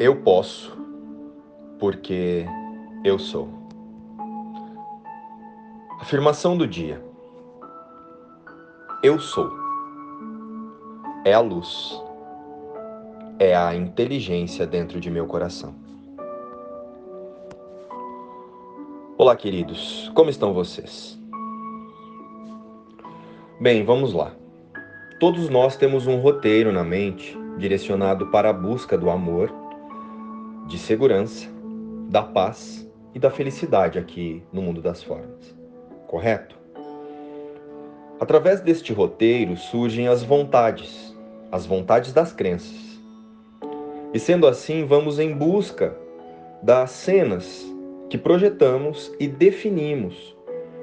Eu 0.00 0.14
posso, 0.14 0.78
porque 1.76 2.46
eu 3.02 3.18
sou. 3.18 3.48
Afirmação 6.00 6.56
do 6.56 6.68
dia. 6.68 7.02
Eu 9.02 9.18
sou. 9.18 9.50
É 11.24 11.32
a 11.32 11.40
luz. 11.40 12.00
É 13.40 13.56
a 13.56 13.74
inteligência 13.74 14.64
dentro 14.64 15.00
de 15.00 15.10
meu 15.10 15.26
coração. 15.26 15.74
Olá, 19.16 19.34
queridos. 19.34 20.12
Como 20.14 20.30
estão 20.30 20.54
vocês? 20.54 21.18
Bem, 23.60 23.84
vamos 23.84 24.12
lá. 24.12 24.30
Todos 25.18 25.48
nós 25.48 25.76
temos 25.76 26.06
um 26.06 26.20
roteiro 26.20 26.70
na 26.70 26.84
mente 26.84 27.36
direcionado 27.58 28.28
para 28.28 28.50
a 28.50 28.52
busca 28.52 28.96
do 28.96 29.10
amor, 29.10 29.52
de 30.68 30.78
segurança, 30.78 31.48
da 32.10 32.22
paz 32.22 32.86
e 33.14 33.18
da 33.18 33.30
felicidade 33.30 33.98
aqui 33.98 34.42
no 34.52 34.60
mundo 34.60 34.82
das 34.82 35.02
formas. 35.02 35.56
Correto? 36.06 36.56
Através 38.20 38.60
deste 38.60 38.92
roteiro 38.92 39.56
surgem 39.56 40.08
as 40.08 40.22
vontades, 40.22 41.16
as 41.50 41.64
vontades 41.64 42.12
das 42.12 42.32
crenças. 42.32 43.00
E 44.12 44.18
sendo 44.18 44.46
assim, 44.46 44.84
vamos 44.84 45.18
em 45.18 45.34
busca 45.34 45.96
das 46.62 46.90
cenas 46.90 47.64
que 48.10 48.18
projetamos 48.18 49.12
e 49.18 49.26
definimos 49.26 50.36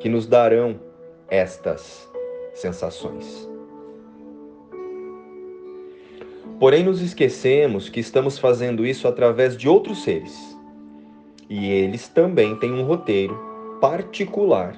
que 0.00 0.08
nos 0.08 0.26
darão 0.26 0.80
estas 1.28 2.08
sensações. 2.52 3.48
Porém, 6.58 6.82
nos 6.82 7.00
esquecemos 7.00 7.88
que 7.88 8.00
estamos 8.00 8.38
fazendo 8.38 8.84
isso 8.84 9.06
através 9.06 9.56
de 9.56 9.68
outros 9.68 10.02
seres. 10.02 10.58
E 11.48 11.66
eles 11.66 12.08
também 12.08 12.56
têm 12.56 12.72
um 12.72 12.82
roteiro 12.84 13.38
particular 13.80 14.76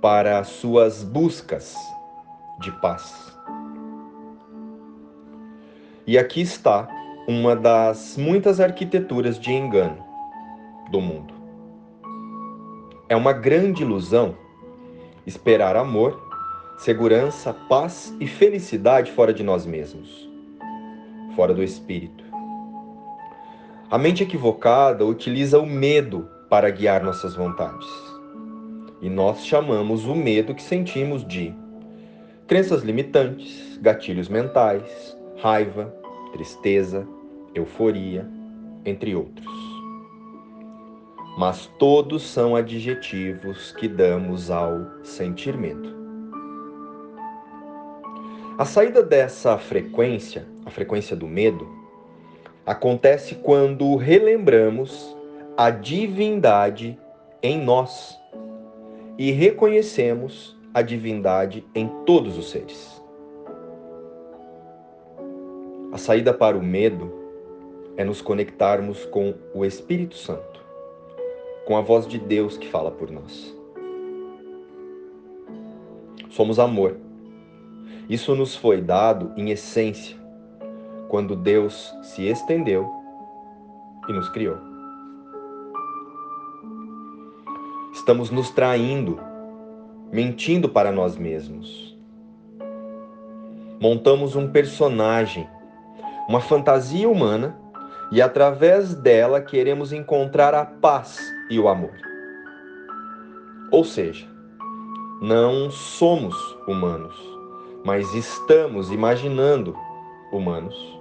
para 0.00 0.42
suas 0.44 1.02
buscas 1.02 1.74
de 2.60 2.70
paz. 2.80 3.36
E 6.06 6.16
aqui 6.16 6.40
está 6.40 6.88
uma 7.26 7.56
das 7.56 8.16
muitas 8.16 8.60
arquiteturas 8.60 9.38
de 9.38 9.52
engano 9.52 10.04
do 10.90 11.00
mundo. 11.00 11.34
É 13.08 13.16
uma 13.16 13.32
grande 13.32 13.82
ilusão 13.82 14.36
esperar 15.26 15.76
amor 15.76 16.29
segurança, 16.80 17.52
paz 17.52 18.16
e 18.18 18.26
felicidade 18.26 19.12
fora 19.12 19.34
de 19.34 19.42
nós 19.42 19.66
mesmos, 19.66 20.26
fora 21.36 21.52
do 21.52 21.62
espírito. 21.62 22.24
A 23.90 23.98
mente 23.98 24.22
equivocada 24.22 25.04
utiliza 25.04 25.58
o 25.58 25.66
medo 25.66 26.26
para 26.48 26.70
guiar 26.70 27.02
nossas 27.02 27.34
vontades. 27.34 27.86
E 29.02 29.10
nós 29.10 29.44
chamamos 29.44 30.06
o 30.06 30.14
medo 30.14 30.54
que 30.54 30.62
sentimos 30.62 31.22
de 31.26 31.54
crenças 32.46 32.82
limitantes, 32.82 33.78
gatilhos 33.82 34.30
mentais, 34.30 35.14
raiva, 35.36 35.94
tristeza, 36.32 37.06
euforia, 37.54 38.26
entre 38.86 39.14
outros. 39.14 39.54
Mas 41.36 41.66
todos 41.78 42.22
são 42.22 42.56
adjetivos 42.56 43.70
que 43.72 43.86
damos 43.86 44.50
ao 44.50 45.04
sentir 45.04 45.58
medo. 45.58 45.99
A 48.60 48.66
saída 48.66 49.02
dessa 49.02 49.56
frequência, 49.56 50.46
a 50.66 50.70
frequência 50.70 51.16
do 51.16 51.26
medo, 51.26 51.66
acontece 52.66 53.36
quando 53.36 53.96
relembramos 53.96 55.16
a 55.56 55.70
divindade 55.70 57.00
em 57.42 57.58
nós 57.58 58.20
e 59.16 59.30
reconhecemos 59.30 60.54
a 60.74 60.82
divindade 60.82 61.66
em 61.74 61.88
todos 62.04 62.36
os 62.36 62.50
seres. 62.50 63.02
A 65.90 65.96
saída 65.96 66.34
para 66.34 66.54
o 66.54 66.62
medo 66.62 67.10
é 67.96 68.04
nos 68.04 68.20
conectarmos 68.20 69.06
com 69.06 69.36
o 69.54 69.64
Espírito 69.64 70.16
Santo, 70.16 70.62
com 71.64 71.78
a 71.78 71.80
voz 71.80 72.06
de 72.06 72.18
Deus 72.18 72.58
que 72.58 72.68
fala 72.68 72.90
por 72.90 73.10
nós. 73.10 73.56
Somos 76.28 76.58
amor 76.58 77.08
isso 78.10 78.34
nos 78.34 78.56
foi 78.56 78.80
dado 78.80 79.32
em 79.36 79.50
essência, 79.50 80.16
quando 81.08 81.36
Deus 81.36 81.94
se 82.02 82.26
estendeu 82.26 82.90
e 84.08 84.12
nos 84.12 84.28
criou. 84.28 84.58
Estamos 87.92 88.28
nos 88.32 88.50
traindo, 88.50 89.20
mentindo 90.10 90.68
para 90.68 90.90
nós 90.90 91.16
mesmos. 91.16 91.96
Montamos 93.80 94.34
um 94.34 94.50
personagem, 94.50 95.48
uma 96.28 96.40
fantasia 96.40 97.08
humana, 97.08 97.56
e 98.10 98.20
através 98.20 98.92
dela 98.92 99.40
queremos 99.40 99.92
encontrar 99.92 100.52
a 100.52 100.64
paz 100.64 101.20
e 101.48 101.60
o 101.60 101.68
amor. 101.68 101.94
Ou 103.70 103.84
seja, 103.84 104.26
não 105.22 105.70
somos 105.70 106.34
humanos 106.66 107.39
mas 107.84 108.14
estamos 108.14 108.90
imaginando 108.90 109.76
humanos. 110.32 111.00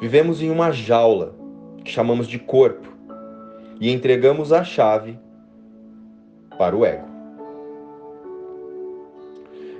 Vivemos 0.00 0.40
em 0.42 0.50
uma 0.50 0.70
jaula 0.70 1.34
que 1.84 1.90
chamamos 1.90 2.28
de 2.28 2.38
corpo 2.38 2.88
e 3.80 3.90
entregamos 3.90 4.52
a 4.52 4.62
chave 4.62 5.18
para 6.56 6.76
o 6.76 6.84
ego. 6.84 7.06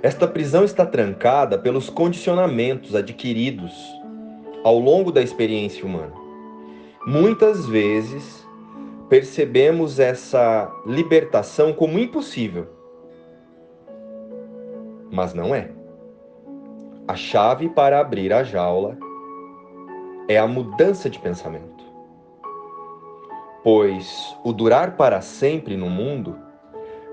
Esta 0.01 0.27
prisão 0.27 0.63
está 0.63 0.85
trancada 0.85 1.57
pelos 1.57 1.89
condicionamentos 1.89 2.95
adquiridos 2.95 3.73
ao 4.63 4.79
longo 4.79 5.11
da 5.11 5.21
experiência 5.21 5.85
humana. 5.85 6.13
Muitas 7.05 7.65
vezes 7.65 8.47
percebemos 9.09 9.99
essa 9.99 10.71
libertação 10.85 11.73
como 11.73 11.99
impossível 11.99 12.78
mas 15.11 15.33
não 15.33 15.53
é. 15.53 15.71
A 17.07 17.15
chave 17.15 17.69
para 17.69 17.99
abrir 17.99 18.31
a 18.31 18.43
jaula 18.43 18.97
é 20.27 20.37
a 20.37 20.47
mudança 20.47 21.09
de 21.09 21.17
pensamento. 21.19 21.83
Pois 23.63 24.37
o 24.43 24.53
durar 24.53 24.95
para 24.95 25.21
sempre 25.21 25.75
no 25.75 25.89
mundo 25.89 26.37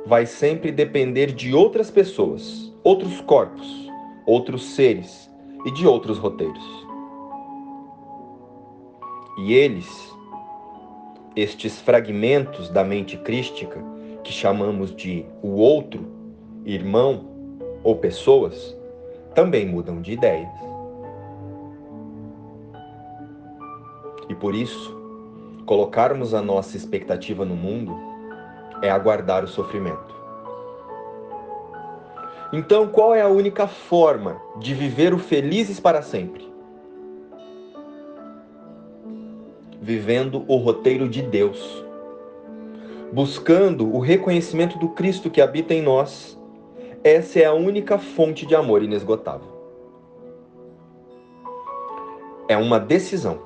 vai 0.04 0.26
sempre 0.26 0.70
depender 0.70 1.32
de 1.32 1.54
outras 1.54 1.90
pessoas, 1.90 2.72
outros 2.84 3.20
corpos, 3.22 3.90
outros 4.26 4.64
seres 4.64 5.30
e 5.64 5.70
de 5.72 5.86
outros 5.86 6.18
roteiros. 6.18 6.86
E 9.38 9.52
eles, 9.52 10.14
estes 11.34 11.80
fragmentos 11.80 12.70
da 12.70 12.84
mente 12.84 13.16
crística, 13.18 13.82
que 14.22 14.32
chamamos 14.32 14.94
de 14.94 15.26
o 15.42 15.56
outro, 15.56 16.06
irmão, 16.64 17.35
ou 17.86 17.94
pessoas 17.94 18.76
também 19.32 19.64
mudam 19.64 20.02
de 20.02 20.10
ideias. 20.10 20.50
E 24.28 24.34
por 24.34 24.56
isso, 24.56 24.92
colocarmos 25.64 26.34
a 26.34 26.42
nossa 26.42 26.76
expectativa 26.76 27.44
no 27.44 27.54
mundo 27.54 27.96
é 28.82 28.90
aguardar 28.90 29.44
o 29.44 29.46
sofrimento. 29.46 30.16
Então, 32.52 32.88
qual 32.88 33.14
é 33.14 33.22
a 33.22 33.28
única 33.28 33.68
forma 33.68 34.42
de 34.58 34.74
viver 34.74 35.14
o 35.14 35.18
felizes 35.18 35.78
para 35.78 36.02
sempre? 36.02 36.44
Vivendo 39.80 40.44
o 40.48 40.56
roteiro 40.56 41.08
de 41.08 41.22
Deus, 41.22 41.84
buscando 43.12 43.94
o 43.94 44.00
reconhecimento 44.00 44.76
do 44.76 44.88
Cristo 44.88 45.30
que 45.30 45.40
habita 45.40 45.72
em 45.72 45.82
nós 45.82 46.35
essa 47.02 47.38
é 47.38 47.44
a 47.44 47.52
única 47.52 47.98
fonte 47.98 48.46
de 48.46 48.54
amor 48.54 48.82
inesgotável. 48.82 49.48
É 52.48 52.56
uma 52.56 52.78
decisão. 52.78 53.40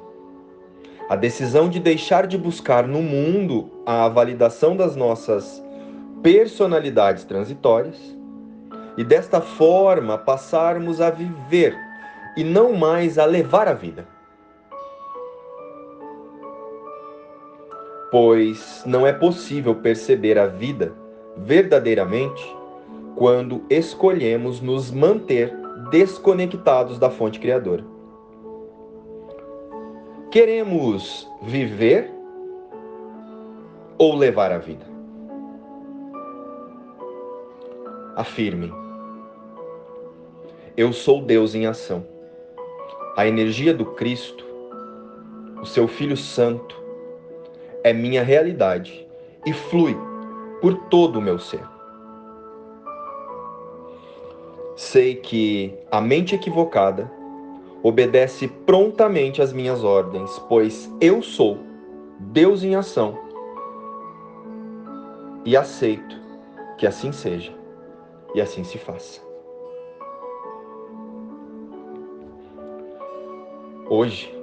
A 1.09 1.17
decisão 1.17 1.69
de 1.69 1.81
deixar 1.81 2.27
de 2.27 2.39
buscar 2.39 2.87
no 2.87 3.03
mundo 3.03 3.71
a 3.85 4.09
validação 4.09 4.77
das 4.77 4.95
nossas 4.95 5.63
personalidades 6.23 7.25
transitórias 7.25 7.99
e 8.97 9.03
desta 9.03 9.41
forma 9.41 10.19
passarmos 10.19 11.01
a 11.01 11.11
viver 11.11 11.77
e 12.37 12.45
não 12.45 12.75
mais 12.75 13.19
a 13.19 13.25
levar 13.25 13.67
a 13.67 13.75
vida. 13.75 14.07
Pois 18.11 18.83
não 18.87 19.07
é 19.07 19.13
possível 19.13 19.75
perceber 19.75 20.39
a 20.39 20.47
vida 20.47 20.93
verdadeiramente 21.37 22.60
quando 23.21 23.63
escolhemos 23.69 24.63
nos 24.63 24.91
manter 24.91 25.55
desconectados 25.91 26.99
da 26.99 27.11
fonte 27.11 27.39
criadora. 27.39 27.85
Queremos 30.31 31.29
viver 31.43 32.11
ou 33.99 34.15
levar 34.15 34.51
a 34.53 34.57
vida? 34.57 34.87
Afirmem. 38.17 38.73
Eu 40.75 40.91
sou 40.91 41.21
Deus 41.21 41.55
em 41.55 41.67
ação. 41.67 42.07
A 43.19 43.27
energia 43.27 43.75
do 43.75 43.85
Cristo, 43.85 44.47
o 45.61 45.67
seu 45.67 45.87
Filho 45.87 46.17
Santo, 46.17 46.75
é 47.85 47.93
minha 47.93 48.23
realidade 48.23 49.07
e 49.45 49.53
flui 49.53 49.95
por 50.63 50.75
todo 50.89 51.19
o 51.19 51.23
meu 51.23 51.39
ser. 51.39 51.80
Sei 54.81 55.15
que 55.15 55.79
a 55.91 56.01
mente 56.01 56.35
equivocada 56.35 57.13
obedece 57.83 58.49
prontamente 58.49 59.43
às 59.43 59.53
minhas 59.53 59.85
ordens, 59.85 60.39
pois 60.49 60.91
eu 61.03 61.21
sou 61.21 61.59
Deus 62.19 62.65
em 62.65 62.75
ação 62.75 63.19
e 65.45 65.55
aceito 65.55 66.17
que 66.79 66.87
assim 66.87 67.13
seja 67.13 67.53
e 68.35 68.41
assim 68.41 68.65
se 68.65 68.79
faça. 68.79 69.21
Hoje, 73.87 74.35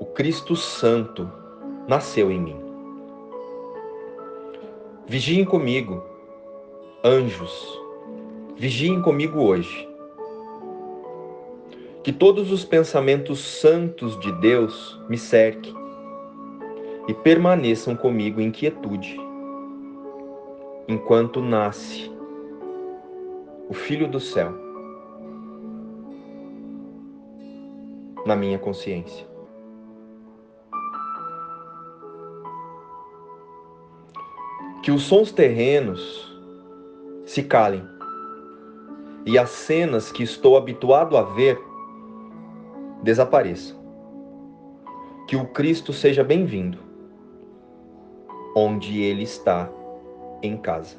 o 0.00 0.04
Cristo 0.04 0.56
Santo 0.56 1.30
nasceu 1.86 2.32
em 2.32 2.40
mim. 2.40 2.60
Vigiem 5.06 5.44
comigo, 5.44 6.02
anjos, 7.04 7.85
vigiem 8.56 9.00
comigo 9.02 9.40
hoje. 9.40 9.88
Que 12.02 12.12
todos 12.12 12.50
os 12.50 12.64
pensamentos 12.64 13.40
santos 13.40 14.18
de 14.20 14.32
Deus 14.32 15.00
me 15.08 15.18
cerquem 15.18 15.74
e 17.08 17.14
permaneçam 17.14 17.94
comigo 17.94 18.40
em 18.40 18.50
quietude, 18.50 19.18
enquanto 20.88 21.40
nasce 21.40 22.10
o 23.68 23.74
Filho 23.74 24.08
do 24.08 24.20
céu 24.20 24.52
na 28.24 28.34
minha 28.34 28.58
consciência. 28.58 29.36
que 34.86 34.92
os 34.92 35.02
sons 35.02 35.32
terrenos 35.32 36.32
se 37.24 37.42
calem 37.42 37.82
e 39.26 39.36
as 39.36 39.50
cenas 39.50 40.12
que 40.12 40.22
estou 40.22 40.56
habituado 40.56 41.16
a 41.16 41.22
ver 41.22 41.60
desapareçam. 43.02 43.76
Que 45.26 45.34
o 45.34 45.48
Cristo 45.48 45.92
seja 45.92 46.22
bem-vindo 46.22 46.78
onde 48.54 49.02
Ele 49.02 49.24
está 49.24 49.68
em 50.40 50.56
casa, 50.56 50.96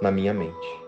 na 0.00 0.12
minha 0.12 0.32
mente. 0.32 0.82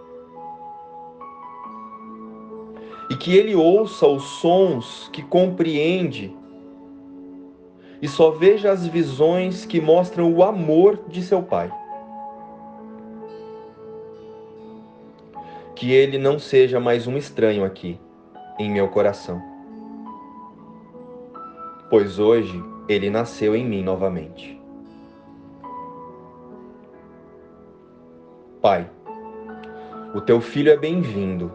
E 3.10 3.16
que 3.16 3.36
Ele 3.36 3.56
ouça 3.56 4.06
os 4.06 4.22
sons 4.22 5.10
que 5.12 5.22
compreende 5.22 6.34
e 8.00 8.08
só 8.08 8.30
veja 8.30 8.70
as 8.70 8.86
visões 8.86 9.64
que 9.64 9.80
mostram 9.80 10.32
o 10.32 10.42
amor 10.42 11.00
de 11.08 11.22
seu 11.22 11.42
Pai. 11.42 11.72
Que 15.74 15.92
ele 15.92 16.18
não 16.18 16.38
seja 16.38 16.78
mais 16.78 17.06
um 17.06 17.16
estranho 17.16 17.64
aqui, 17.64 17.98
em 18.58 18.70
meu 18.70 18.88
coração. 18.88 19.42
Pois 21.90 22.18
hoje 22.18 22.62
ele 22.88 23.10
nasceu 23.10 23.54
em 23.54 23.64
mim 23.64 23.82
novamente. 23.82 24.60
Pai, 28.60 28.88
o 30.14 30.20
teu 30.20 30.40
filho 30.40 30.70
é 30.70 30.76
bem-vindo. 30.76 31.52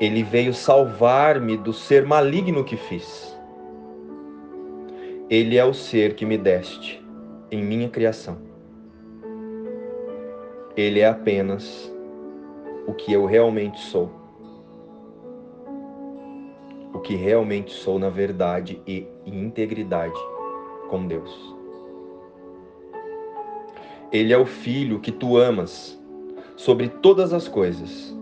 Ele 0.00 0.22
veio 0.22 0.52
salvar-me 0.52 1.56
do 1.56 1.72
ser 1.72 2.04
maligno 2.04 2.64
que 2.64 2.76
fiz 2.76 3.34
ele 5.30 5.56
é 5.56 5.64
o 5.64 5.72
ser 5.72 6.14
que 6.14 6.26
me 6.26 6.36
deste 6.36 7.02
em 7.50 7.62
minha 7.62 7.88
criação. 7.88 8.38
Ele 10.76 11.00
é 11.00 11.08
apenas 11.08 11.92
o 12.86 12.92
que 12.92 13.12
eu 13.12 13.26
realmente 13.26 13.80
sou. 13.80 14.10
O 16.92 16.98
que 17.00 17.14
realmente 17.14 17.72
sou 17.72 17.98
na 17.98 18.08
verdade 18.08 18.80
e 18.86 19.06
integridade 19.26 20.18
com 20.88 21.06
Deus. 21.06 21.54
Ele 24.12 24.32
é 24.32 24.38
o 24.38 24.46
filho 24.46 25.00
que 25.00 25.10
tu 25.10 25.36
amas 25.36 26.00
sobre 26.56 26.88
todas 26.88 27.32
as 27.32 27.48
coisas. 27.48 28.14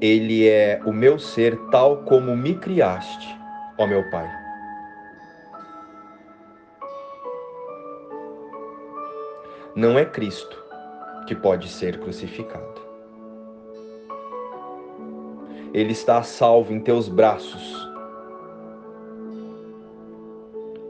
Ele 0.00 0.48
é 0.48 0.80
o 0.86 0.92
meu 0.92 1.18
ser 1.18 1.56
tal 1.70 2.04
como 2.04 2.36
me 2.36 2.54
criaste, 2.54 3.36
ó 3.76 3.86
meu 3.86 4.08
Pai. 4.10 4.40
não 9.74 9.98
é 9.98 10.04
Cristo 10.04 10.62
que 11.26 11.34
pode 11.34 11.68
ser 11.68 12.00
crucificado. 12.00 12.89
Ele 15.72 15.92
está 15.92 16.22
salvo 16.22 16.72
em 16.72 16.80
teus 16.80 17.08
braços. 17.08 17.88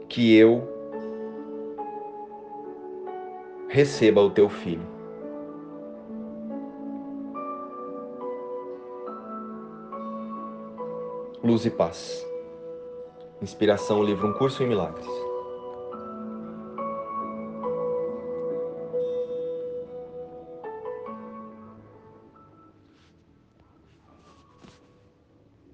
Que 0.09 0.35
eu 0.35 0.67
receba 3.69 4.21
o 4.21 4.29
teu 4.29 4.49
filho. 4.49 4.85
Luz 11.43 11.65
e 11.65 11.69
paz. 11.71 12.27
Inspiração, 13.41 14.03
livro 14.03 14.27
Um 14.27 14.33
Curso 14.33 14.61
em 14.61 14.67
Milagres. 14.67 15.30